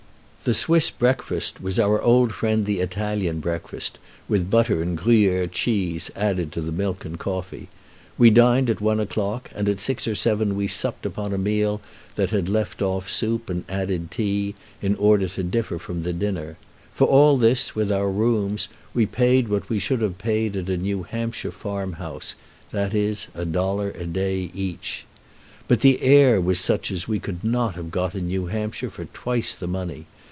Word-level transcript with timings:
The 0.43 0.55
Swiss 0.55 0.89
breakfast 0.89 1.61
was 1.61 1.79
our 1.79 2.01
old 2.01 2.33
friend 2.33 2.65
the 2.65 2.79
Italian 2.79 3.41
breakfast, 3.41 3.99
with 4.27 4.49
butter 4.49 4.81
and 4.81 4.97
Gruyère 4.97 5.47
cheese 5.51 6.09
added 6.15 6.51
to 6.53 6.61
the 6.61 6.71
milk 6.71 7.05
and 7.05 7.19
coffee. 7.19 7.67
We 8.17 8.31
dined 8.31 8.67
at 8.71 8.81
one 8.81 8.99
o'clock, 8.99 9.51
and 9.53 9.69
at 9.69 9.79
six 9.79 10.07
or 10.07 10.15
seven 10.15 10.55
we 10.55 10.65
supped 10.65 11.05
upon 11.05 11.31
a 11.31 11.37
meal 11.37 11.79
that 12.15 12.31
had 12.31 12.49
left 12.49 12.81
off 12.81 13.07
soup 13.07 13.51
and 13.51 13.65
added 13.69 14.09
tea, 14.09 14.55
in 14.81 14.95
order 14.95 15.27
to 15.27 15.43
differ 15.43 15.77
from 15.77 16.01
the 16.01 16.11
dinner. 16.11 16.57
For 16.91 17.05
all 17.05 17.37
this, 17.37 17.75
with 17.75 17.91
our 17.91 18.09
rooms, 18.09 18.67
we 18.95 19.05
paid 19.05 19.47
what 19.47 19.69
we 19.69 19.77
should 19.77 20.01
have 20.01 20.17
paid 20.17 20.55
at 20.55 20.69
a 20.69 20.75
New 20.77 21.03
Hampshire 21.03 21.51
farm 21.51 21.93
house; 21.93 22.33
that 22.71 22.95
is, 22.95 23.27
a 23.35 23.45
dollar 23.45 23.91
a 23.91 24.05
day 24.07 24.49
each. 24.55 25.05
But 25.67 25.81
the 25.81 26.01
air 26.01 26.41
was 26.41 26.59
such 26.59 26.89
as 26.89 27.07
we 27.07 27.19
could 27.19 27.43
not 27.43 27.75
have 27.75 27.91
got 27.91 28.15
in 28.15 28.25
New 28.27 28.47
Hampshire 28.47 28.89
for 28.89 29.05
twice 29.05 29.53
the 29.53 29.67
money. 29.67 30.07